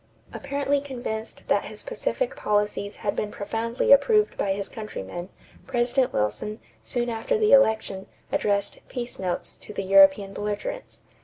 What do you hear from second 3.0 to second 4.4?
had been profoundly approved